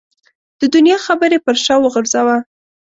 د 0.59 0.61
دنیا 0.75 0.97
خبرې 1.05 1.37
پر 1.45 1.55
شا 1.65 1.75
وغورځوه. 1.79 2.37